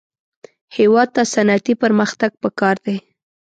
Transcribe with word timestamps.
هېواد 0.77 1.09
ته 1.15 1.21
صنعتي 1.33 1.73
پرمختګ 1.83 2.31
پکار 2.43 2.75
دی 2.85 2.97